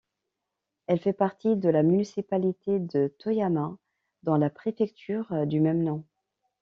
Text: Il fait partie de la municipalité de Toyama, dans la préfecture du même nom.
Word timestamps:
Il 0.89 0.97
fait 0.99 1.13
partie 1.13 1.57
de 1.57 1.69
la 1.69 1.83
municipalité 1.83 2.79
de 2.79 3.13
Toyama, 3.19 3.77
dans 4.23 4.35
la 4.35 4.49
préfecture 4.49 5.45
du 5.45 5.59
même 5.59 5.83
nom. 5.83 6.03